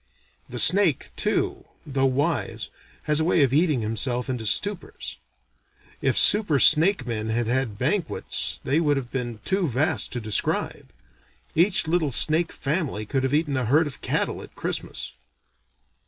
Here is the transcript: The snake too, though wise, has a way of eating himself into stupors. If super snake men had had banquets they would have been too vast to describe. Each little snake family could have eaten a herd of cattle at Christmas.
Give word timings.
The 0.49 0.57
snake 0.57 1.11
too, 1.15 1.67
though 1.85 2.07
wise, 2.07 2.71
has 3.03 3.19
a 3.19 3.23
way 3.23 3.43
of 3.43 3.53
eating 3.53 3.81
himself 3.83 4.31
into 4.31 4.47
stupors. 4.47 5.17
If 6.01 6.17
super 6.17 6.57
snake 6.57 7.05
men 7.05 7.29
had 7.29 7.45
had 7.45 7.77
banquets 7.77 8.59
they 8.63 8.79
would 8.79 8.97
have 8.97 9.11
been 9.11 9.41
too 9.45 9.67
vast 9.67 10.11
to 10.13 10.19
describe. 10.19 10.89
Each 11.53 11.85
little 11.85 12.11
snake 12.11 12.51
family 12.51 13.05
could 13.05 13.21
have 13.21 13.33
eaten 13.35 13.55
a 13.55 13.65
herd 13.65 13.85
of 13.85 14.01
cattle 14.01 14.41
at 14.41 14.55
Christmas. 14.55 15.13